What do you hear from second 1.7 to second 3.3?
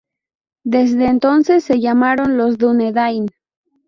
llamaron los dúnedain.